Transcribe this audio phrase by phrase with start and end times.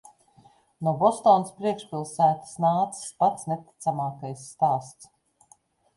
[0.87, 5.13] No Bostonas priekšpilsētas nācis pats neticamākais stāsts.